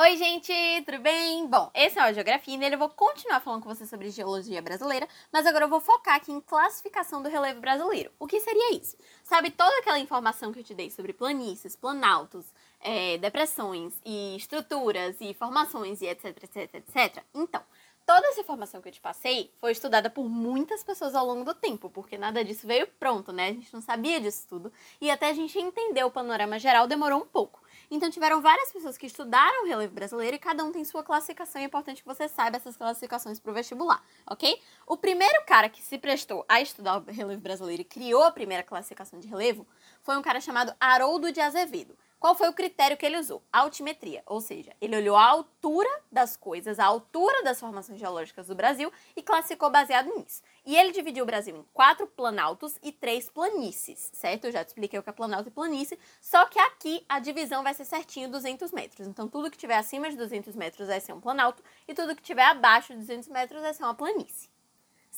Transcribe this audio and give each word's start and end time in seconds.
Oi, 0.00 0.16
gente, 0.16 0.52
tudo 0.86 1.00
bem? 1.00 1.48
Bom, 1.48 1.72
esse 1.74 1.98
é 1.98 2.08
o 2.08 2.14
Geografia 2.14 2.54
e 2.54 2.56
nele 2.56 2.76
eu 2.76 2.78
vou 2.78 2.88
continuar 2.88 3.40
falando 3.40 3.64
com 3.64 3.68
vocês 3.68 3.90
sobre 3.90 4.10
geologia 4.10 4.62
brasileira, 4.62 5.08
mas 5.32 5.44
agora 5.44 5.64
eu 5.64 5.68
vou 5.68 5.80
focar 5.80 6.14
aqui 6.14 6.30
em 6.30 6.40
classificação 6.40 7.20
do 7.20 7.28
relevo 7.28 7.60
brasileiro. 7.60 8.12
O 8.16 8.28
que 8.28 8.38
seria 8.38 8.76
isso? 8.76 8.96
Sabe 9.24 9.50
toda 9.50 9.76
aquela 9.78 9.98
informação 9.98 10.52
que 10.52 10.60
eu 10.60 10.62
te 10.62 10.72
dei 10.72 10.88
sobre 10.88 11.12
planícies, 11.12 11.74
planaltos, 11.74 12.46
é, 12.80 13.18
depressões 13.18 14.00
e 14.04 14.36
estruturas 14.36 15.16
e 15.20 15.34
formações 15.34 16.00
e 16.00 16.06
etc, 16.06 16.26
etc, 16.44 16.74
etc? 16.76 17.24
Então, 17.34 17.60
toda 18.06 18.24
essa 18.28 18.40
informação 18.40 18.80
que 18.80 18.86
eu 18.86 18.92
te 18.92 19.00
passei 19.00 19.52
foi 19.58 19.72
estudada 19.72 20.08
por 20.08 20.28
muitas 20.28 20.84
pessoas 20.84 21.16
ao 21.16 21.26
longo 21.26 21.44
do 21.44 21.54
tempo, 21.54 21.90
porque 21.90 22.16
nada 22.16 22.44
disso 22.44 22.68
veio 22.68 22.86
pronto, 23.00 23.32
né? 23.32 23.48
A 23.48 23.52
gente 23.52 23.74
não 23.74 23.80
sabia 23.80 24.20
disso 24.20 24.46
tudo. 24.48 24.72
E 25.00 25.10
até 25.10 25.28
a 25.28 25.32
gente 25.32 25.58
entender 25.58 26.04
o 26.04 26.10
panorama 26.12 26.56
geral 26.56 26.86
demorou 26.86 27.20
um 27.20 27.26
pouco. 27.26 27.60
Então 27.90 28.10
tiveram 28.10 28.42
várias 28.42 28.70
pessoas 28.70 28.98
que 28.98 29.06
estudaram 29.06 29.64
o 29.64 29.66
relevo 29.66 29.94
brasileiro 29.94 30.36
e 30.36 30.38
cada 30.38 30.62
um 30.62 30.70
tem 30.70 30.84
sua 30.84 31.02
classificação. 31.02 31.60
É 31.60 31.64
importante 31.64 32.02
que 32.02 32.08
você 32.08 32.28
saiba 32.28 32.56
essas 32.56 32.76
classificações 32.76 33.40
para 33.40 33.50
o 33.50 33.54
vestibular, 33.54 34.02
ok? 34.26 34.60
O 34.86 34.96
primeiro 34.96 35.44
cara 35.46 35.68
que 35.68 35.80
se 35.82 35.98
prestou 35.98 36.44
a 36.48 36.60
estudar 36.60 36.98
o 36.98 37.04
relevo 37.10 37.40
brasileiro 37.40 37.82
e 37.82 37.84
criou 37.84 38.22
a 38.22 38.30
primeira 38.30 38.62
classificação 38.62 39.18
de 39.18 39.26
relevo 39.26 39.66
foi 40.02 40.16
um 40.18 40.22
cara 40.22 40.40
chamado 40.40 40.74
Haroldo 40.78 41.32
de 41.32 41.40
Azevedo. 41.40 41.96
Qual 42.20 42.34
foi 42.34 42.48
o 42.48 42.52
critério 42.52 42.96
que 42.96 43.06
ele 43.06 43.16
usou? 43.16 43.40
Altimetria, 43.52 44.24
ou 44.26 44.40
seja, 44.40 44.72
ele 44.80 44.96
olhou 44.96 45.14
a 45.16 45.24
altura 45.24 45.88
das 46.10 46.36
coisas, 46.36 46.80
a 46.80 46.84
altura 46.84 47.44
das 47.44 47.60
formações 47.60 48.00
geológicas 48.00 48.48
do 48.48 48.56
Brasil 48.56 48.92
e 49.14 49.22
classificou 49.22 49.70
baseado 49.70 50.12
nisso. 50.16 50.42
E 50.66 50.76
ele 50.76 50.90
dividiu 50.90 51.22
o 51.22 51.26
Brasil 51.26 51.56
em 51.56 51.64
quatro 51.72 52.08
planaltos 52.08 52.76
e 52.82 52.90
três 52.90 53.30
planícies, 53.30 54.10
certo? 54.12 54.46
Eu 54.46 54.52
já 54.52 54.64
te 54.64 54.68
expliquei 54.68 54.98
o 54.98 55.02
que 55.02 55.10
é 55.10 55.12
planalto 55.12 55.48
e 55.48 55.52
planície, 55.52 55.96
só 56.20 56.44
que 56.46 56.58
aqui 56.58 57.04
a 57.08 57.20
divisão 57.20 57.62
vai 57.62 57.72
ser 57.72 57.84
certinho 57.84 58.28
200 58.28 58.72
metros. 58.72 59.06
Então, 59.06 59.28
tudo 59.28 59.48
que 59.48 59.56
tiver 59.56 59.76
acima 59.76 60.10
de 60.10 60.16
200 60.16 60.56
metros 60.56 60.88
vai 60.88 60.98
ser 60.98 61.12
um 61.12 61.20
planalto 61.20 61.62
e 61.86 61.94
tudo 61.94 62.16
que 62.16 62.22
tiver 62.22 62.44
abaixo 62.44 62.94
de 62.94 62.98
200 62.98 63.28
metros 63.28 63.62
vai 63.62 63.72
ser 63.72 63.84
uma 63.84 63.94
planície. 63.94 64.50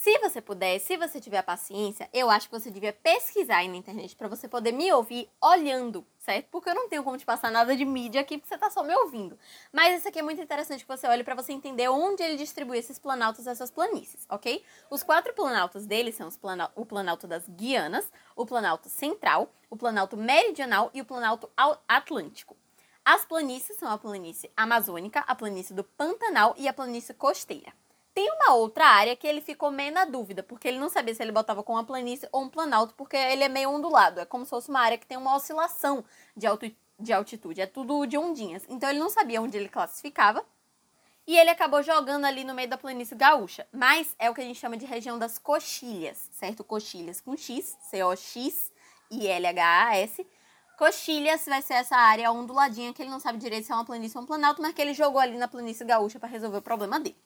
Se 0.02 0.18
você 0.18 0.40
puder, 0.40 0.78
se 0.78 0.96
você 0.96 1.20
tiver 1.20 1.42
paciência, 1.42 2.08
eu 2.10 2.30
acho 2.30 2.48
que 2.48 2.58
você 2.58 2.70
devia 2.70 2.90
pesquisar 2.90 3.58
aí 3.58 3.68
na 3.68 3.76
internet 3.76 4.16
para 4.16 4.28
você 4.28 4.48
poder 4.48 4.72
me 4.72 4.90
ouvir 4.90 5.28
olhando, 5.38 6.06
certo? 6.16 6.46
Porque 6.50 6.70
eu 6.70 6.74
não 6.74 6.88
tenho 6.88 7.04
como 7.04 7.18
te 7.18 7.26
passar 7.26 7.50
nada 7.50 7.76
de 7.76 7.84
mídia 7.84 8.22
aqui, 8.22 8.38
porque 8.38 8.48
você 8.48 8.56
tá 8.56 8.70
só 8.70 8.82
me 8.82 8.94
ouvindo. 8.94 9.38
Mas 9.70 9.98
isso 9.98 10.08
aqui 10.08 10.18
é 10.18 10.22
muito 10.22 10.40
interessante 10.40 10.86
que 10.86 10.88
você 10.88 11.06
olhe 11.06 11.22
para 11.22 11.34
você 11.34 11.52
entender 11.52 11.86
onde 11.90 12.22
ele 12.22 12.38
distribui 12.38 12.78
esses 12.78 12.98
planaltos, 12.98 13.46
essas 13.46 13.70
planícies, 13.70 14.24
ok? 14.30 14.64
Os 14.88 15.02
quatro 15.02 15.34
planaltos 15.34 15.84
dele 15.84 16.12
são 16.12 16.30
planal 16.30 16.72
o 16.74 16.86
planalto 16.86 17.26
das 17.26 17.46
Guianas, 17.46 18.10
o 18.34 18.46
planalto 18.46 18.88
central, 18.88 19.52
o 19.68 19.76
planalto 19.76 20.16
meridional 20.16 20.90
e 20.94 21.02
o 21.02 21.04
planalto 21.04 21.50
atlântico. 21.86 22.56
As 23.04 23.26
planícies 23.26 23.76
são 23.76 23.90
a 23.90 23.98
planície 23.98 24.50
amazônica, 24.56 25.20
a 25.26 25.34
planície 25.34 25.74
do 25.74 25.84
Pantanal 25.84 26.54
e 26.56 26.66
a 26.66 26.72
planície 26.72 27.12
costeira. 27.12 27.70
Tem 28.12 28.28
uma 28.32 28.54
outra 28.54 28.86
área 28.86 29.14
que 29.14 29.26
ele 29.26 29.40
ficou 29.40 29.70
meio 29.70 29.92
na 29.92 30.04
dúvida, 30.04 30.42
porque 30.42 30.66
ele 30.66 30.78
não 30.78 30.88
sabia 30.88 31.14
se 31.14 31.22
ele 31.22 31.30
botava 31.30 31.62
com 31.62 31.74
uma 31.74 31.84
planície 31.84 32.28
ou 32.32 32.42
um 32.42 32.48
planalto, 32.48 32.94
porque 32.94 33.16
ele 33.16 33.44
é 33.44 33.48
meio 33.48 33.70
ondulado. 33.70 34.20
É 34.20 34.24
como 34.24 34.44
se 34.44 34.50
fosse 34.50 34.68
uma 34.68 34.80
área 34.80 34.98
que 34.98 35.06
tem 35.06 35.16
uma 35.16 35.34
oscilação 35.36 36.04
de, 36.36 36.46
alto, 36.46 36.70
de 36.98 37.12
altitude. 37.12 37.60
É 37.60 37.66
tudo 37.66 38.06
de 38.06 38.18
ondinhas. 38.18 38.64
Então 38.68 38.90
ele 38.90 38.98
não 38.98 39.10
sabia 39.10 39.40
onde 39.40 39.56
ele 39.56 39.68
classificava. 39.68 40.44
E 41.26 41.38
ele 41.38 41.50
acabou 41.50 41.82
jogando 41.82 42.24
ali 42.24 42.42
no 42.42 42.54
meio 42.54 42.68
da 42.68 42.76
planície 42.76 43.16
gaúcha. 43.16 43.64
Mas 43.72 44.16
é 44.18 44.28
o 44.28 44.34
que 44.34 44.40
a 44.40 44.44
gente 44.44 44.58
chama 44.58 44.76
de 44.76 44.84
região 44.84 45.16
das 45.16 45.38
coxilhas, 45.38 46.28
certo? 46.32 46.64
Coxilhas 46.64 47.20
com 47.20 47.36
X, 47.36 47.76
C-O-X 47.82 48.72
e 49.10 49.28
L-H-A-S. 49.28 50.26
Coxilhas 50.76 51.44
vai 51.44 51.62
ser 51.62 51.74
essa 51.74 51.94
área 51.94 52.32
onduladinha 52.32 52.92
que 52.92 53.02
ele 53.02 53.10
não 53.10 53.20
sabe 53.20 53.38
direito 53.38 53.66
se 53.66 53.70
é 53.70 53.74
uma 53.74 53.84
planície 53.84 54.16
ou 54.16 54.24
um 54.24 54.26
planalto, 54.26 54.60
mas 54.60 54.74
que 54.74 54.82
ele 54.82 54.94
jogou 54.94 55.20
ali 55.20 55.36
na 55.36 55.46
planície 55.46 55.86
gaúcha 55.86 56.18
para 56.18 56.28
resolver 56.28 56.58
o 56.58 56.62
problema 56.62 56.98
dele. 56.98 57.16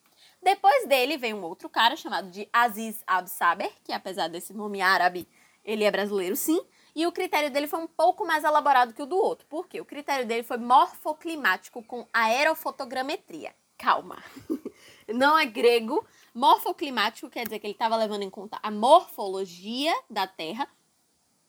Depois 0.44 0.86
dele 0.86 1.16
vem 1.16 1.32
um 1.32 1.42
outro 1.42 1.70
cara 1.70 1.96
chamado 1.96 2.28
de 2.28 2.46
Aziz 2.52 3.02
Absaber, 3.06 3.72
que 3.82 3.94
apesar 3.94 4.28
desse 4.28 4.52
nome 4.52 4.82
árabe, 4.82 5.26
ele 5.64 5.84
é 5.84 5.90
brasileiro 5.90 6.36
sim. 6.36 6.60
E 6.94 7.06
o 7.06 7.12
critério 7.12 7.50
dele 7.50 7.66
foi 7.66 7.80
um 7.80 7.86
pouco 7.86 8.26
mais 8.26 8.44
elaborado 8.44 8.92
que 8.92 9.00
o 9.00 9.06
do 9.06 9.16
outro. 9.16 9.46
Por 9.48 9.66
quê? 9.66 9.80
O 9.80 9.86
critério 9.86 10.26
dele 10.26 10.42
foi 10.42 10.58
morfoclimático 10.58 11.82
com 11.82 12.06
aerofotogrametria. 12.12 13.54
Calma. 13.78 14.22
Não 15.08 15.38
é 15.38 15.46
grego. 15.46 16.06
Morfoclimático 16.34 17.30
quer 17.30 17.44
dizer 17.44 17.58
que 17.58 17.66
ele 17.66 17.72
estava 17.72 17.96
levando 17.96 18.22
em 18.22 18.30
conta 18.30 18.58
a 18.62 18.70
morfologia 18.70 19.94
da 20.10 20.26
Terra. 20.26 20.68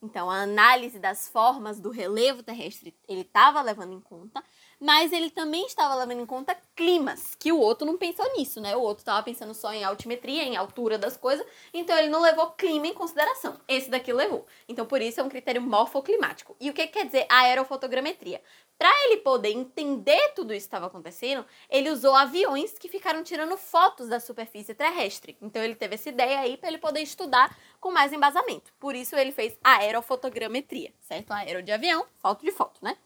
Então, 0.01 0.31
a 0.31 0.41
análise 0.41 0.99
das 0.99 1.27
formas 1.27 1.81
do 1.81 1.89
relevo 1.89 2.43
terrestre 2.43 2.97
ele 3.09 3.21
estava 3.21 3.61
levando 3.61 3.93
em 3.93 3.99
conta 3.99 4.41
mas 4.79 5.11
ele 5.11 5.29
também 5.29 5.65
estava 5.65 5.95
levando 5.95 6.21
em 6.21 6.25
conta 6.25 6.55
climas, 6.75 7.35
que 7.39 7.51
o 7.51 7.59
outro 7.59 7.85
não 7.85 7.97
pensou 7.97 8.25
nisso, 8.35 8.59
né? 8.59 8.75
O 8.75 8.81
outro 8.81 9.01
estava 9.01 9.23
pensando 9.23 9.53
só 9.53 9.73
em 9.73 9.83
altimetria, 9.83 10.43
em 10.43 10.55
altura 10.57 10.97
das 10.97 11.15
coisas, 11.15 11.45
então 11.73 11.97
ele 11.97 12.09
não 12.09 12.21
levou 12.21 12.51
clima 12.51 12.87
em 12.87 12.93
consideração. 12.93 13.59
Esse 13.67 13.89
daqui 13.89 14.11
levou. 14.11 14.45
Então 14.67 14.85
por 14.85 15.01
isso 15.01 15.19
é 15.19 15.23
um 15.23 15.29
critério 15.29 15.61
morfoclimático. 15.61 16.55
E 16.59 16.69
o 16.69 16.73
que 16.73 16.87
quer 16.87 17.05
dizer 17.05 17.25
aerofotogrametria? 17.29 18.41
Para 18.77 18.91
ele 19.05 19.17
poder 19.17 19.51
entender 19.51 20.33
tudo 20.35 20.53
isso 20.53 20.65
que 20.65 20.67
estava 20.67 20.87
acontecendo, 20.87 21.45
ele 21.69 21.89
usou 21.89 22.13
aviões 22.13 22.77
que 22.77 22.89
ficaram 22.89 23.23
tirando 23.23 23.55
fotos 23.55 24.09
da 24.09 24.19
superfície 24.19 24.75
terrestre. 24.75 25.37
Então 25.41 25.63
ele 25.63 25.75
teve 25.75 25.95
essa 25.95 26.09
ideia 26.09 26.39
aí 26.39 26.57
para 26.57 26.67
ele 26.67 26.77
poder 26.77 26.99
estudar 26.99 27.57
com 27.79 27.91
mais 27.91 28.11
embasamento. 28.11 28.73
Por 28.77 28.93
isso 28.93 29.15
ele 29.15 29.31
fez 29.31 29.57
aerofotogrametria, 29.63 30.93
certo? 30.99 31.31
Aero 31.31 31.63
de 31.63 31.71
avião, 31.71 32.05
foto 32.17 32.43
de 32.43 32.51
foto, 32.51 32.83
né? 32.83 32.97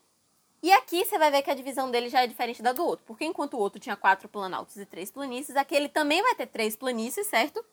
E 0.61 0.71
aqui 0.73 1.05
você 1.05 1.17
vai 1.17 1.31
ver 1.31 1.41
que 1.41 1.49
a 1.49 1.55
divisão 1.55 1.89
dele 1.89 2.09
já 2.09 2.21
é 2.21 2.27
diferente 2.27 2.61
da 2.61 2.73
do 2.73 2.85
outro, 2.85 3.05
porque 3.05 3.23
enquanto 3.23 3.53
o 3.53 3.59
outro 3.59 3.79
tinha 3.79 3.95
quatro 3.95 4.27
planaltos 4.27 4.75
e 4.75 4.85
três 4.85 5.09
planícies, 5.09 5.55
aqui 5.55 5.73
ele 5.73 5.87
também 5.87 6.21
vai 6.21 6.35
ter 6.35 6.47
três 6.47 6.75
planícies, 6.75 7.27
certo? 7.27 7.63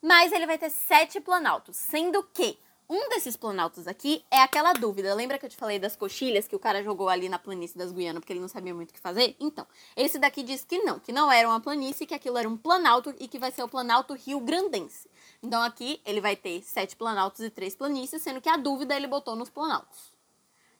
Mas 0.00 0.30
ele 0.32 0.46
vai 0.46 0.58
ter 0.58 0.68
sete 0.68 1.20
planaltos, 1.20 1.76
sendo 1.76 2.22
que 2.34 2.58
um 2.94 3.08
desses 3.08 3.38
planaltos 3.38 3.88
aqui 3.88 4.22
é 4.30 4.42
aquela 4.42 4.74
dúvida. 4.74 5.14
Lembra 5.14 5.38
que 5.38 5.46
eu 5.46 5.48
te 5.48 5.56
falei 5.56 5.78
das 5.78 5.96
coxilhas 5.96 6.46
que 6.46 6.54
o 6.54 6.58
cara 6.58 6.82
jogou 6.82 7.08
ali 7.08 7.26
na 7.26 7.38
planície 7.38 7.78
das 7.78 7.90
Guianas 7.90 8.20
porque 8.20 8.34
ele 8.34 8.40
não 8.40 8.48
sabia 8.48 8.74
muito 8.74 8.90
o 8.90 8.92
que 8.92 9.00
fazer? 9.00 9.34
Então, 9.40 9.66
esse 9.96 10.18
daqui 10.18 10.42
diz 10.42 10.62
que 10.62 10.78
não, 10.80 10.98
que 10.98 11.10
não 11.10 11.32
era 11.32 11.48
uma 11.48 11.60
planície, 11.60 12.06
que 12.06 12.12
aquilo 12.12 12.36
era 12.36 12.46
um 12.46 12.56
planalto 12.56 13.14
e 13.18 13.26
que 13.26 13.38
vai 13.38 13.50
ser 13.50 13.62
o 13.62 13.68
planalto 13.68 14.12
Rio 14.12 14.40
Grandense. 14.40 15.08
Então 15.42 15.62
aqui 15.62 16.02
ele 16.04 16.20
vai 16.20 16.36
ter 16.36 16.62
sete 16.62 16.94
planaltos 16.94 17.40
e 17.40 17.48
três 17.48 17.74
planícies, 17.74 18.20
sendo 18.20 18.42
que 18.42 18.48
a 18.50 18.58
dúvida 18.58 18.94
ele 18.94 19.06
botou 19.06 19.34
nos 19.34 19.48
planaltos. 19.48 20.11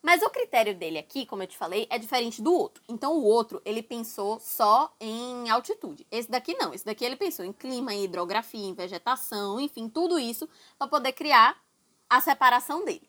Mas 0.03 0.21
o 0.21 0.31
critério 0.31 0.75
dele 0.75 0.99
aqui, 0.99 1.25
como 1.25 1.45
eu 1.45 1.47
te 1.47 1.57
falei, 1.57 1.87
é 1.89 1.97
diferente 1.97 2.43
do 2.43 2.53
outro. 2.53 2.83
Então 2.89 3.17
o 3.17 3.25
outro, 3.25 3.63
ele 3.65 3.83
pensou 3.83 4.41
só 4.41 4.93
em 5.01 5.49
altitude. 5.49 6.05
Esse 6.11 6.29
daqui 6.29 6.55
não. 6.55 6.75
Esse 6.75 6.85
daqui 6.85 7.05
ele 7.05 7.15
pensou 7.15 7.45
em 7.45 7.53
clima, 7.53 7.95
em 7.95 8.05
hidrografia, 8.05 8.67
em 8.67 8.75
vegetação, 8.75 9.61
enfim, 9.61 9.89
tudo 9.89 10.19
isso 10.19 10.49
para 10.77 10.89
poder 10.89 11.13
criar 11.13 11.57
a 12.11 12.21
separação 12.21 12.85
dele. 12.85 13.09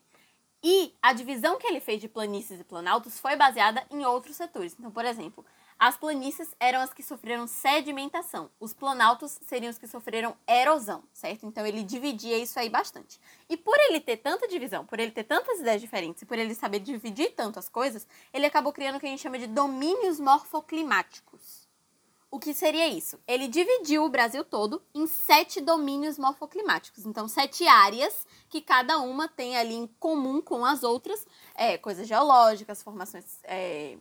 E 0.62 0.94
a 1.02 1.12
divisão 1.12 1.58
que 1.58 1.66
ele 1.66 1.80
fez 1.80 2.00
de 2.00 2.08
planícies 2.08 2.60
e 2.60 2.64
planaltos 2.64 3.18
foi 3.18 3.36
baseada 3.36 3.84
em 3.90 4.04
outros 4.06 4.36
setores. 4.36 4.74
Então, 4.78 4.90
por 4.90 5.04
exemplo, 5.04 5.44
as 5.86 5.98
planícies 5.98 6.48
eram 6.58 6.80
as 6.80 6.94
que 6.94 7.02
sofreram 7.02 7.46
sedimentação, 7.46 8.50
os 8.58 8.72
planaltos 8.72 9.38
seriam 9.42 9.70
os 9.70 9.76
que 9.76 9.86
sofreram 9.86 10.34
erosão, 10.48 11.04
certo? 11.12 11.44
Então 11.44 11.66
ele 11.66 11.82
dividia 11.82 12.38
isso 12.38 12.58
aí 12.58 12.70
bastante. 12.70 13.20
E 13.50 13.56
por 13.56 13.76
ele 13.78 14.00
ter 14.00 14.16
tanta 14.16 14.48
divisão, 14.48 14.86
por 14.86 14.98
ele 14.98 15.10
ter 15.10 15.24
tantas 15.24 15.60
ideias 15.60 15.82
diferentes 15.82 16.22
e 16.22 16.24
por 16.24 16.38
ele 16.38 16.54
saber 16.54 16.78
dividir 16.78 17.34
tanto 17.34 17.58
as 17.58 17.68
coisas, 17.68 18.08
ele 18.32 18.46
acabou 18.46 18.72
criando 18.72 18.96
o 18.96 19.00
que 19.00 19.04
a 19.04 19.10
gente 19.10 19.20
chama 19.20 19.38
de 19.38 19.46
domínios 19.46 20.18
morfoclimáticos. 20.18 21.68
O 22.30 22.38
que 22.38 22.54
seria 22.54 22.88
isso? 22.88 23.20
Ele 23.28 23.46
dividiu 23.46 24.06
o 24.06 24.08
Brasil 24.08 24.42
todo 24.42 24.82
em 24.94 25.06
sete 25.06 25.60
domínios 25.60 26.18
morfoclimáticos. 26.18 27.04
Então, 27.04 27.28
sete 27.28 27.68
áreas 27.68 28.26
que 28.48 28.62
cada 28.62 29.00
uma 29.00 29.28
tem 29.28 29.54
ali 29.54 29.74
em 29.74 29.86
comum 30.00 30.40
com 30.40 30.64
as 30.64 30.82
outras, 30.82 31.26
é, 31.54 31.76
coisas 31.76 32.08
geológicas, 32.08 32.82
formações 32.82 33.38
é, 33.42 33.98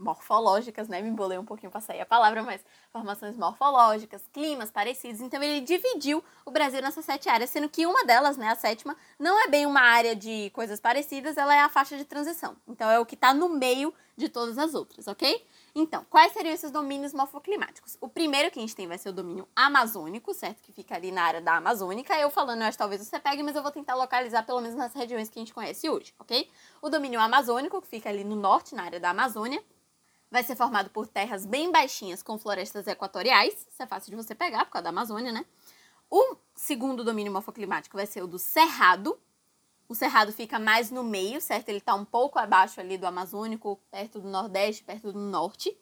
morfológicas, 0.00 0.88
né? 0.88 1.00
Me 1.00 1.08
embolei 1.08 1.38
um 1.38 1.44
pouquinho 1.44 1.70
para 1.70 1.80
sair 1.80 2.00
a 2.00 2.06
palavra, 2.06 2.42
mas 2.42 2.64
formações 2.90 3.36
morfológicas, 3.36 4.22
climas 4.32 4.70
parecidos. 4.70 5.20
Então 5.20 5.42
ele 5.42 5.60
dividiu 5.60 6.24
o 6.44 6.50
Brasil 6.50 6.82
nessas 6.82 7.04
sete 7.04 7.28
áreas, 7.28 7.50
sendo 7.50 7.68
que 7.68 7.86
uma 7.86 8.04
delas, 8.04 8.36
né, 8.36 8.48
a 8.48 8.56
sétima, 8.56 8.96
não 9.18 9.38
é 9.44 9.48
bem 9.48 9.66
uma 9.66 9.80
área 9.80 10.16
de 10.16 10.50
coisas 10.50 10.80
parecidas, 10.80 11.36
ela 11.36 11.54
é 11.54 11.60
a 11.60 11.68
faixa 11.68 11.96
de 11.96 12.04
transição. 12.04 12.56
Então 12.66 12.90
é 12.90 12.98
o 12.98 13.06
que 13.06 13.14
está 13.14 13.32
no 13.32 13.48
meio 13.48 13.92
de 14.16 14.28
todas 14.28 14.58
as 14.58 14.74
outras, 14.74 15.06
ok? 15.06 15.46
Então, 15.74 16.04
quais 16.10 16.32
seriam 16.32 16.52
esses 16.52 16.70
domínios 16.70 17.14
morfoclimáticos? 17.14 17.96
O 18.00 18.08
primeiro 18.08 18.50
que 18.50 18.58
a 18.58 18.62
gente 18.62 18.74
tem 18.74 18.86
vai 18.86 18.98
ser 18.98 19.10
o 19.10 19.12
domínio 19.12 19.48
amazônico, 19.54 20.34
certo? 20.34 20.62
Que 20.62 20.72
fica 20.72 20.96
ali 20.96 21.12
na 21.12 21.22
área 21.22 21.40
da 21.40 21.56
Amazônica. 21.56 22.12
Eu 22.18 22.28
falando, 22.28 22.60
eu 22.62 22.66
acho 22.66 22.76
talvez 22.76 23.00
você 23.00 23.18
pegue, 23.20 23.42
mas 23.42 23.54
eu 23.54 23.62
vou 23.62 23.70
tentar 23.70 23.94
localizar 23.94 24.44
pelo 24.44 24.60
menos 24.60 24.76
nas 24.76 24.92
regiões 24.92 25.30
que 25.30 25.38
a 25.38 25.42
gente 25.42 25.54
conhece 25.54 25.88
hoje, 25.88 26.12
ok? 26.18 26.50
O 26.82 26.88
domínio 26.88 27.20
amazônico, 27.20 27.80
que 27.80 27.88
fica 27.88 28.08
ali 28.08 28.24
no 28.24 28.36
norte, 28.36 28.74
na 28.74 28.82
área 28.82 29.00
da 29.00 29.10
Amazônia 29.10 29.62
vai 30.30 30.42
ser 30.42 30.56
formado 30.56 30.90
por 30.90 31.06
terras 31.06 31.44
bem 31.44 31.72
baixinhas 31.72 32.22
com 32.22 32.38
florestas 32.38 32.86
equatoriais. 32.86 33.66
Isso 33.70 33.82
é 33.82 33.86
fácil 33.86 34.10
de 34.10 34.16
você 34.16 34.34
pegar 34.34 34.64
por 34.64 34.72
causa 34.72 34.84
da 34.84 34.90
Amazônia, 34.90 35.32
né? 35.32 35.44
O 36.08 36.36
segundo 36.54 37.02
domínio 37.04 37.32
morfoclimático 37.32 37.96
vai 37.96 38.06
ser 38.06 38.22
o 38.22 38.26
do 38.26 38.38
cerrado, 38.38 39.18
O 39.90 39.94
Cerrado 39.96 40.32
fica 40.32 40.56
mais 40.56 40.88
no 40.92 41.02
meio, 41.02 41.40
certo? 41.40 41.68
Ele 41.68 41.78
está 41.78 41.96
um 41.96 42.04
pouco 42.04 42.38
abaixo 42.38 42.78
ali 42.80 42.96
do 42.96 43.06
Amazônico, 43.08 43.76
perto 43.90 44.20
do 44.20 44.28
Nordeste, 44.28 44.84
perto 44.84 45.12
do 45.12 45.18
Norte. 45.18 45.76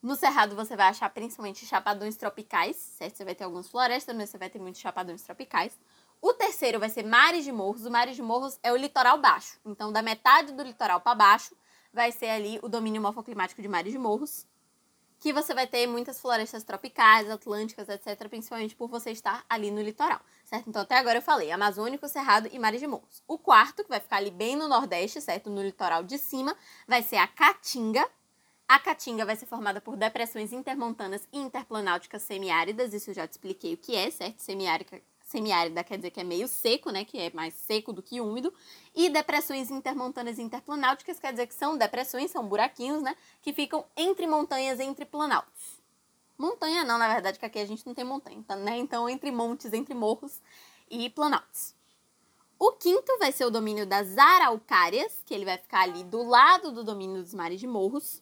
No 0.00 0.14
Cerrado 0.14 0.54
você 0.54 0.76
vai 0.76 0.86
achar 0.86 1.10
principalmente 1.10 1.66
chapadões 1.66 2.16
tropicais, 2.16 2.76
certo? 2.76 3.16
Você 3.16 3.24
vai 3.24 3.34
ter 3.34 3.42
algumas 3.42 3.68
florestas, 3.68 4.14
mas 4.14 4.30
você 4.30 4.38
vai 4.38 4.48
ter 4.48 4.60
muitos 4.60 4.80
chapadões 4.80 5.22
tropicais. 5.22 5.76
O 6.20 6.32
terceiro 6.32 6.78
vai 6.78 6.88
ser 6.88 7.04
Mares 7.04 7.42
de 7.42 7.50
Morros. 7.50 7.84
O 7.84 7.90
Mares 7.90 8.14
de 8.14 8.22
Morros 8.22 8.60
é 8.62 8.72
o 8.72 8.76
litoral 8.76 9.18
baixo. 9.18 9.58
Então, 9.66 9.90
da 9.90 10.02
metade 10.02 10.52
do 10.52 10.62
litoral 10.62 11.00
para 11.00 11.16
baixo, 11.16 11.52
vai 11.92 12.12
ser 12.12 12.30
ali 12.30 12.58
o 12.62 12.68
domínio 12.68 13.02
morfoclimático 13.02 13.60
de 13.60 13.68
Mares 13.68 13.92
de 13.92 13.98
Morros 13.98 14.46
que 15.22 15.32
você 15.32 15.54
vai 15.54 15.68
ter 15.68 15.86
muitas 15.86 16.20
florestas 16.20 16.64
tropicais, 16.64 17.30
atlânticas, 17.30 17.88
etc., 17.88 18.28
principalmente 18.28 18.74
por 18.74 18.88
você 18.88 19.12
estar 19.12 19.44
ali 19.48 19.70
no 19.70 19.80
litoral, 19.80 20.20
certo? 20.44 20.68
Então, 20.68 20.82
até 20.82 20.98
agora 20.98 21.18
eu 21.18 21.22
falei 21.22 21.52
Amazônico, 21.52 22.08
Cerrado 22.08 22.48
e 22.50 22.58
Mares 22.58 22.80
de 22.80 22.88
Morros. 22.88 23.22
O 23.28 23.38
quarto, 23.38 23.84
que 23.84 23.88
vai 23.88 24.00
ficar 24.00 24.16
ali 24.16 24.32
bem 24.32 24.56
no 24.56 24.66
Nordeste, 24.66 25.20
certo? 25.20 25.48
No 25.48 25.62
litoral 25.62 26.02
de 26.02 26.18
cima, 26.18 26.56
vai 26.88 27.04
ser 27.04 27.18
a 27.18 27.28
Caatinga. 27.28 28.04
A 28.66 28.80
Caatinga 28.80 29.24
vai 29.24 29.36
ser 29.36 29.46
formada 29.46 29.80
por 29.80 29.96
depressões 29.96 30.52
intermontanas 30.52 31.22
e 31.32 31.38
interplanáuticas 31.38 32.22
semiáridas, 32.22 32.92
isso 32.92 33.10
eu 33.10 33.14
já 33.14 33.28
te 33.28 33.32
expliquei 33.32 33.74
o 33.74 33.78
que 33.78 33.94
é, 33.94 34.10
certo? 34.10 34.40
Semiárida, 34.40 35.00
semiárida 35.32 35.82
quer 35.82 35.96
dizer 35.96 36.10
que 36.10 36.20
é 36.20 36.24
meio 36.24 36.46
seco, 36.46 36.90
né? 36.90 37.04
Que 37.04 37.18
é 37.18 37.30
mais 37.32 37.54
seco 37.54 37.92
do 37.92 38.02
que 38.02 38.20
úmido. 38.20 38.52
E 38.94 39.08
depressões 39.08 39.70
intermontanas 39.70 40.38
e 40.38 40.42
interplanáuticas 40.42 41.18
quer 41.18 41.32
dizer 41.32 41.46
que 41.46 41.54
são 41.54 41.76
depressões, 41.76 42.30
são 42.30 42.46
buraquinhos, 42.46 43.02
né? 43.02 43.16
Que 43.40 43.52
ficam 43.52 43.84
entre 43.96 44.26
montanhas, 44.26 44.78
entre 44.78 45.04
planaltos. 45.04 45.80
Montanha 46.38 46.84
não, 46.84 46.98
na 46.98 47.08
verdade, 47.08 47.38
que 47.38 47.46
aqui 47.46 47.58
a 47.58 47.66
gente 47.66 47.86
não 47.86 47.94
tem 47.94 48.04
montanha, 48.04 48.44
né? 48.58 48.76
Então, 48.76 49.08
entre 49.08 49.30
montes, 49.30 49.72
entre 49.72 49.94
morros 49.94 50.40
e 50.90 51.08
planaltos. 51.10 51.74
O 52.58 52.72
quinto 52.72 53.18
vai 53.18 53.32
ser 53.32 53.44
o 53.44 53.50
domínio 53.50 53.84
das 53.84 54.16
araucárias, 54.16 55.20
que 55.26 55.34
ele 55.34 55.44
vai 55.44 55.58
ficar 55.58 55.82
ali 55.82 56.04
do 56.04 56.22
lado 56.22 56.70
do 56.70 56.84
domínio 56.84 57.20
dos 57.20 57.34
mares 57.34 57.58
de 57.58 57.66
morros 57.66 58.21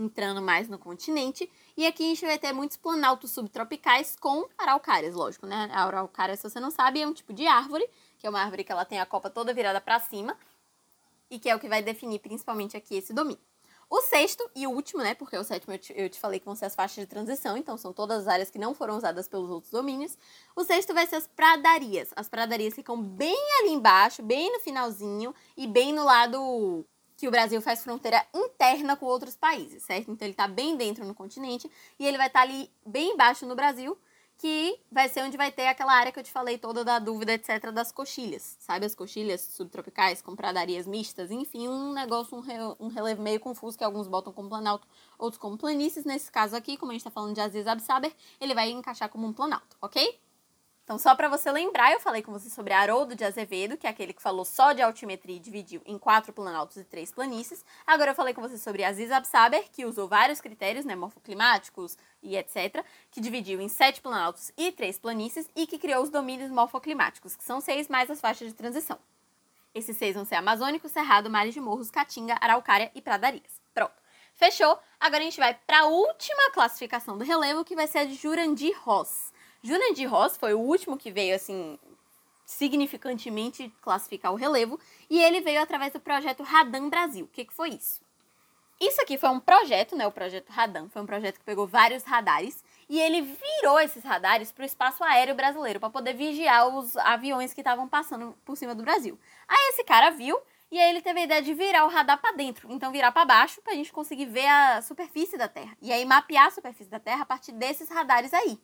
entrando 0.00 0.40
mais 0.40 0.68
no 0.68 0.78
continente. 0.78 1.50
E 1.76 1.86
aqui 1.86 2.04
a 2.04 2.08
gente 2.08 2.24
vai 2.24 2.38
ter 2.38 2.52
muitos 2.52 2.76
planaltos 2.76 3.30
subtropicais 3.30 4.16
com 4.18 4.48
araucárias, 4.56 5.14
lógico, 5.14 5.46
né? 5.46 5.68
A 5.72 5.84
araucária, 5.84 6.36
se 6.36 6.42
você 6.42 6.58
não 6.58 6.70
sabe, 6.70 7.00
é 7.00 7.06
um 7.06 7.12
tipo 7.12 7.32
de 7.32 7.46
árvore, 7.46 7.88
que 8.18 8.26
é 8.26 8.30
uma 8.30 8.40
árvore 8.40 8.64
que 8.64 8.72
ela 8.72 8.84
tem 8.84 9.00
a 9.00 9.06
copa 9.06 9.28
toda 9.28 9.52
virada 9.52 9.80
para 9.80 10.00
cima 10.00 10.36
e 11.30 11.38
que 11.38 11.48
é 11.48 11.54
o 11.54 11.60
que 11.60 11.68
vai 11.68 11.82
definir 11.82 12.18
principalmente 12.18 12.76
aqui 12.76 12.96
esse 12.96 13.12
domínio. 13.12 13.40
O 13.88 14.00
sexto 14.02 14.48
e 14.54 14.68
último, 14.68 15.02
né? 15.02 15.14
Porque 15.14 15.36
o 15.36 15.42
sétimo 15.42 15.74
eu 15.74 15.78
te, 15.78 15.92
eu 15.96 16.08
te, 16.08 16.18
falei 16.18 16.38
que 16.38 16.46
vão 16.46 16.54
ser 16.54 16.66
as 16.66 16.76
faixas 16.76 17.02
de 17.02 17.06
transição, 17.06 17.56
então 17.56 17.76
são 17.76 17.92
todas 17.92 18.20
as 18.20 18.28
áreas 18.28 18.48
que 18.48 18.58
não 18.58 18.72
foram 18.72 18.96
usadas 18.96 19.26
pelos 19.26 19.50
outros 19.50 19.72
domínios. 19.72 20.16
O 20.54 20.62
sexto 20.62 20.94
vai 20.94 21.08
ser 21.08 21.16
as 21.16 21.26
pradarias. 21.26 22.10
As 22.14 22.28
pradarias 22.28 22.72
ficam 22.72 23.02
bem 23.02 23.36
ali 23.58 23.70
embaixo, 23.70 24.22
bem 24.22 24.52
no 24.52 24.60
finalzinho 24.60 25.34
e 25.56 25.66
bem 25.66 25.92
no 25.92 26.04
lado 26.04 26.86
que 27.20 27.28
o 27.28 27.30
Brasil 27.30 27.60
faz 27.60 27.84
fronteira 27.84 28.26
interna 28.34 28.96
com 28.96 29.04
outros 29.04 29.36
países, 29.36 29.82
certo? 29.82 30.10
Então 30.10 30.24
ele 30.24 30.32
está 30.32 30.48
bem 30.48 30.74
dentro 30.74 31.04
no 31.04 31.14
continente 31.14 31.70
e 31.98 32.06
ele 32.06 32.16
vai 32.16 32.28
estar 32.28 32.40
tá 32.40 32.46
ali 32.46 32.70
bem 32.84 33.10
embaixo 33.10 33.44
no 33.44 33.54
Brasil, 33.54 33.94
que 34.38 34.80
vai 34.90 35.06
ser 35.06 35.22
onde 35.22 35.36
vai 35.36 35.52
ter 35.52 35.66
aquela 35.66 35.92
área 35.92 36.10
que 36.10 36.18
eu 36.18 36.22
te 36.22 36.32
falei 36.32 36.56
toda 36.56 36.82
da 36.82 36.98
dúvida, 36.98 37.34
etc, 37.34 37.70
das 37.72 37.92
coxilhas, 37.92 38.56
sabe? 38.58 38.86
As 38.86 38.94
coxilhas 38.94 39.42
subtropicais 39.42 40.22
com 40.22 40.34
pradarias 40.34 40.86
mistas, 40.86 41.30
enfim, 41.30 41.68
um 41.68 41.92
negócio, 41.92 42.38
um, 42.38 42.40
re, 42.40 42.54
um 42.80 42.88
relevo 42.88 43.20
meio 43.20 43.38
confuso 43.38 43.76
que 43.76 43.84
alguns 43.84 44.08
botam 44.08 44.32
como 44.32 44.48
planalto, 44.48 44.88
outros 45.18 45.38
como 45.38 45.58
planícies. 45.58 46.06
Nesse 46.06 46.32
caso 46.32 46.56
aqui, 46.56 46.78
como 46.78 46.90
a 46.90 46.94
gente 46.94 47.02
está 47.02 47.10
falando 47.10 47.34
de 47.34 47.40
Aziz 47.42 47.66
Absaber, 47.66 48.14
ele 48.40 48.54
vai 48.54 48.70
encaixar 48.70 49.10
como 49.10 49.26
um 49.26 49.32
planalto, 49.34 49.76
ok? 49.82 50.18
Então, 50.90 50.98
só 50.98 51.14
para 51.14 51.28
você 51.28 51.52
lembrar, 51.52 51.92
eu 51.92 52.00
falei 52.00 52.20
com 52.20 52.32
você 52.32 52.50
sobre 52.50 52.72
Haroldo 52.72 53.14
de 53.14 53.24
Azevedo, 53.24 53.76
que 53.76 53.86
é 53.86 53.90
aquele 53.90 54.12
que 54.12 54.20
falou 54.20 54.44
só 54.44 54.72
de 54.72 54.82
altimetria 54.82 55.36
e 55.36 55.38
dividiu 55.38 55.80
em 55.86 55.96
quatro 55.96 56.32
planaltos 56.32 56.78
e 56.78 56.82
três 56.82 57.12
planícies. 57.12 57.64
Agora 57.86 58.10
eu 58.10 58.14
falei 58.16 58.34
com 58.34 58.40
você 58.40 58.58
sobre 58.58 58.82
Aziz 58.82 59.12
Absaber, 59.12 59.70
que 59.70 59.84
usou 59.84 60.08
vários 60.08 60.40
critérios, 60.40 60.84
né, 60.84 60.96
morfoclimáticos 60.96 61.96
e 62.20 62.36
etc., 62.36 62.84
que 63.08 63.20
dividiu 63.20 63.60
em 63.60 63.68
sete 63.68 64.00
planaltos 64.00 64.50
e 64.58 64.72
três 64.72 64.98
planícies 64.98 65.48
e 65.54 65.64
que 65.64 65.78
criou 65.78 66.02
os 66.02 66.10
domínios 66.10 66.50
morfoclimáticos, 66.50 67.36
que 67.36 67.44
são 67.44 67.60
seis 67.60 67.86
mais 67.86 68.10
as 68.10 68.20
faixas 68.20 68.48
de 68.48 68.54
transição. 68.54 68.98
Esses 69.72 69.96
seis 69.96 70.16
vão 70.16 70.24
ser 70.24 70.34
Amazônico, 70.34 70.88
Cerrado, 70.88 71.30
Mares 71.30 71.54
de 71.54 71.60
Morros, 71.60 71.88
Caatinga, 71.88 72.36
Araucária 72.40 72.90
e 72.96 73.00
Pradarias. 73.00 73.60
Pronto. 73.72 73.94
Fechou? 74.34 74.76
Agora 74.98 75.22
a 75.22 75.24
gente 75.24 75.38
vai 75.38 75.54
para 75.54 75.82
a 75.82 75.86
última 75.86 76.50
classificação 76.50 77.16
do 77.16 77.22
relevo, 77.22 77.64
que 77.64 77.76
vai 77.76 77.86
ser 77.86 77.98
a 77.98 78.04
de 78.04 78.14
Jurandir 78.16 78.76
Ross. 78.82 79.29
Jurandir 79.62 80.10
Ross 80.10 80.36
foi 80.36 80.54
o 80.54 80.60
último 80.60 80.96
que 80.96 81.10
veio, 81.10 81.34
assim, 81.34 81.78
significantemente 82.44 83.72
classificar 83.80 84.32
o 84.32 84.36
relevo, 84.36 84.78
e 85.08 85.22
ele 85.22 85.40
veio 85.40 85.62
através 85.62 85.92
do 85.92 86.00
projeto 86.00 86.42
Radan 86.42 86.88
Brasil. 86.88 87.26
O 87.26 87.28
que, 87.28 87.44
que 87.44 87.52
foi 87.52 87.70
isso? 87.70 88.00
Isso 88.80 89.00
aqui 89.02 89.18
foi 89.18 89.28
um 89.28 89.38
projeto, 89.38 89.94
né? 89.94 90.06
O 90.06 90.10
projeto 90.10 90.48
Radan 90.48 90.88
foi 90.88 91.02
um 91.02 91.06
projeto 91.06 91.38
que 91.38 91.44
pegou 91.44 91.66
vários 91.66 92.02
radares 92.02 92.64
e 92.88 92.98
ele 92.98 93.20
virou 93.20 93.78
esses 93.78 94.02
radares 94.02 94.50
para 94.50 94.62
o 94.62 94.66
espaço 94.66 95.04
aéreo 95.04 95.34
brasileiro 95.34 95.78
para 95.78 95.90
poder 95.90 96.14
vigiar 96.14 96.66
os 96.66 96.96
aviões 96.96 97.52
que 97.52 97.60
estavam 97.60 97.86
passando 97.86 98.34
por 98.42 98.56
cima 98.56 98.74
do 98.74 98.82
Brasil. 98.82 99.18
Aí 99.46 99.68
esse 99.68 99.84
cara 99.84 100.08
viu 100.10 100.40
e 100.70 100.78
aí 100.78 100.88
ele 100.88 101.02
teve 101.02 101.20
a 101.20 101.24
ideia 101.24 101.42
de 101.42 101.52
virar 101.52 101.84
o 101.84 101.90
radar 101.90 102.18
para 102.22 102.34
dentro, 102.34 102.72
então 102.72 102.90
virar 102.90 103.12
para 103.12 103.26
baixo 103.26 103.60
para 103.60 103.74
a 103.74 103.76
gente 103.76 103.92
conseguir 103.92 104.24
ver 104.24 104.46
a 104.46 104.80
superfície 104.80 105.36
da 105.36 105.46
Terra 105.46 105.76
e 105.82 105.92
aí 105.92 106.06
mapear 106.06 106.46
a 106.46 106.50
superfície 106.50 106.90
da 106.90 106.98
Terra 106.98 107.22
a 107.24 107.26
partir 107.26 107.52
desses 107.52 107.90
radares 107.90 108.32
aí. 108.32 108.58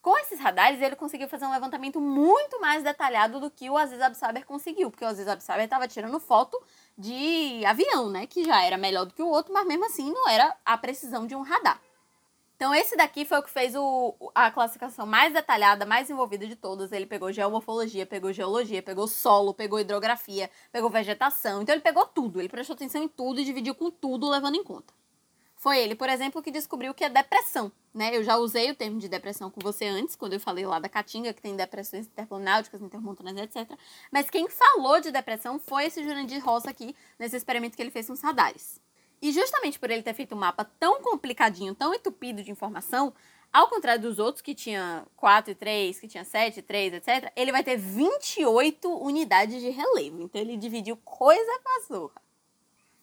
Com 0.00 0.16
esses 0.18 0.38
radares, 0.38 0.80
ele 0.80 0.94
conseguiu 0.94 1.28
fazer 1.28 1.44
um 1.44 1.50
levantamento 1.50 2.00
muito 2.00 2.60
mais 2.60 2.82
detalhado 2.82 3.40
do 3.40 3.50
que 3.50 3.68
o 3.68 3.76
Aziz 3.76 4.00
Absaber 4.00 4.46
conseguiu, 4.46 4.90
porque 4.90 5.04
o 5.04 5.08
Aziz 5.08 5.26
Absaber 5.26 5.64
estava 5.64 5.88
tirando 5.88 6.20
foto 6.20 6.60
de 6.96 7.64
avião, 7.66 8.08
né, 8.08 8.26
que 8.26 8.44
já 8.44 8.62
era 8.62 8.78
melhor 8.78 9.04
do 9.06 9.12
que 9.12 9.22
o 9.22 9.28
outro, 9.28 9.52
mas 9.52 9.66
mesmo 9.66 9.84
assim 9.86 10.12
não 10.12 10.28
era 10.28 10.56
a 10.64 10.78
precisão 10.78 11.26
de 11.26 11.34
um 11.34 11.42
radar. 11.42 11.80
Então 12.58 12.74
esse 12.74 12.96
daqui 12.96 13.24
foi 13.24 13.38
o 13.38 13.42
que 13.42 13.50
fez 13.50 13.76
o, 13.76 14.16
a 14.34 14.50
classificação 14.50 15.06
mais 15.06 15.32
detalhada, 15.32 15.86
mais 15.86 16.10
envolvida 16.10 16.44
de 16.44 16.56
todas. 16.56 16.90
Ele 16.90 17.06
pegou 17.06 17.30
geomorfologia, 17.30 18.04
pegou 18.04 18.32
geologia, 18.32 18.82
pegou 18.82 19.06
solo, 19.06 19.54
pegou 19.54 19.78
hidrografia, 19.78 20.50
pegou 20.72 20.90
vegetação. 20.90 21.62
Então 21.62 21.72
ele 21.72 21.82
pegou 21.82 22.04
tudo, 22.06 22.40
ele 22.40 22.48
prestou 22.48 22.74
atenção 22.74 23.00
em 23.00 23.06
tudo 23.06 23.38
e 23.38 23.44
dividiu 23.44 23.76
com 23.76 23.92
tudo 23.92 24.28
levando 24.28 24.56
em 24.56 24.64
conta. 24.64 24.92
Foi 25.58 25.76
ele, 25.76 25.96
por 25.96 26.08
exemplo, 26.08 26.40
que 26.40 26.52
descobriu 26.52 26.94
que 26.94 27.02
é 27.02 27.08
depressão, 27.08 27.72
né? 27.92 28.16
Eu 28.16 28.22
já 28.22 28.36
usei 28.36 28.70
o 28.70 28.76
termo 28.76 29.00
de 29.00 29.08
depressão 29.08 29.50
com 29.50 29.60
você 29.60 29.86
antes, 29.86 30.14
quando 30.14 30.34
eu 30.34 30.38
falei 30.38 30.64
lá 30.64 30.78
da 30.78 30.88
Caatinga, 30.88 31.32
que 31.32 31.42
tem 31.42 31.56
depressões 31.56 32.06
interplanáuticas, 32.06 32.80
intermontanas, 32.80 33.36
etc. 33.36 33.68
Mas 34.12 34.30
quem 34.30 34.48
falou 34.48 35.00
de 35.00 35.10
depressão 35.10 35.58
foi 35.58 35.86
esse 35.86 36.04
Jurandir 36.04 36.44
Rosa 36.44 36.70
aqui, 36.70 36.94
nesse 37.18 37.36
experimento 37.36 37.76
que 37.76 37.82
ele 37.82 37.90
fez 37.90 38.06
com 38.06 38.12
os 38.12 38.20
radares. 38.20 38.80
E 39.20 39.32
justamente 39.32 39.80
por 39.80 39.90
ele 39.90 40.00
ter 40.00 40.14
feito 40.14 40.36
um 40.36 40.38
mapa 40.38 40.64
tão 40.78 41.02
complicadinho, 41.02 41.74
tão 41.74 41.92
entupido 41.92 42.40
de 42.40 42.52
informação, 42.52 43.12
ao 43.52 43.68
contrário 43.68 44.02
dos 44.02 44.20
outros, 44.20 44.42
que 44.42 44.54
tinha 44.54 45.04
4 45.16 45.50
e 45.50 45.54
3, 45.56 45.98
que 45.98 46.06
tinha 46.06 46.24
7 46.24 46.60
e 46.60 46.62
3, 46.62 46.94
etc., 46.94 47.32
ele 47.34 47.50
vai 47.50 47.64
ter 47.64 47.76
28 47.76 48.88
unidades 48.96 49.60
de 49.60 49.70
relevo. 49.70 50.22
Então 50.22 50.40
ele 50.40 50.56
dividiu 50.56 50.96
coisa 50.98 51.60
com 51.64 51.68
a 51.68 51.86
zorra. 51.88 52.27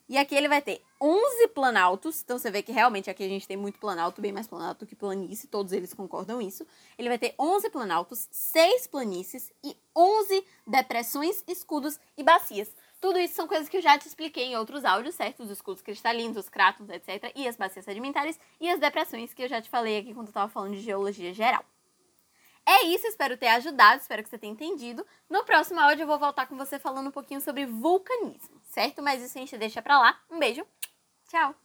E 0.08 0.18
aqui 0.18 0.36
ele 0.36 0.48
vai 0.48 0.62
ter 0.62 0.82
11 1.02 1.48
planaltos. 1.50 2.22
Então 2.24 2.38
você 2.38 2.52
vê 2.52 2.62
que 2.62 2.72
realmente 2.72 3.10
aqui 3.10 3.24
a 3.24 3.28
gente 3.28 3.48
tem 3.48 3.58
muito 3.58 3.80
planalto, 3.80 4.22
bem 4.22 4.32
mais 4.32 4.48
planalto 4.48 4.86
que 4.86 4.96
planície, 4.96 5.48
todos 5.48 5.74
eles 5.74 5.94
concordam 5.94 6.42
isso. 6.42 6.66
Ele 6.98 7.10
vai 7.10 7.18
ter 7.18 7.34
11 7.40 7.70
planaltos, 7.70 8.28
6 8.32 8.88
planícies 8.88 9.52
e 9.64 9.76
11 9.96 10.46
depressões, 10.68 11.44
escudos 11.48 12.00
e 12.18 12.24
bacias. 12.24 12.72
Tudo 13.02 13.20
isso 13.20 13.36
são 13.36 13.48
coisas 13.48 13.68
que 13.68 13.78
eu 13.78 13.82
já 13.82 13.98
te 13.98 14.08
expliquei 14.08 14.46
em 14.46 14.58
outros 14.58 14.86
áudios, 14.86 15.16
certo? 15.16 15.44
Os 15.44 15.50
escudos 15.50 15.82
cristalinos, 15.82 16.38
os 16.38 16.50
crátons, 16.50 16.90
etc. 16.90 17.32
E 17.36 17.48
as 17.48 17.56
bacias 17.56 17.86
sedimentares 17.86 18.40
e 18.60 18.70
as 18.70 18.80
depressões 18.80 19.34
que 19.34 19.44
eu 19.44 19.50
já 19.50 19.62
te 19.62 19.70
falei 19.70 19.98
aqui 19.98 20.14
quando 20.14 20.28
eu 20.28 20.32
estava 20.32 20.52
falando 20.52 20.74
de 20.74 20.82
geologia 20.82 21.34
geral. 21.34 21.64
É 22.68 22.84
isso, 22.86 23.06
espero 23.08 23.38
ter 23.38 23.48
ajudado, 23.48 24.02
espero 24.02 24.24
que 24.24 24.30
você 24.30 24.38
tenha 24.38 24.54
entendido. 24.54 25.06
No 25.30 25.44
próximo 25.44 25.80
áudio 25.80 26.04
eu 26.04 26.08
vou 26.08 26.18
voltar 26.18 26.48
com 26.48 26.58
você 26.58 26.80
falando 26.80 27.08
um 27.08 27.12
pouquinho 27.12 27.40
sobre 27.40 27.66
vulcanismo, 27.66 28.60
certo? 28.64 29.02
Mas 29.02 29.22
isso 29.22 29.38
a 29.38 29.42
gente 29.42 29.58
deixa 29.58 29.82
pra 29.82 30.00
lá. 30.00 30.20
Um 30.30 30.40
beijo, 30.40 30.66
tchau! 31.30 31.65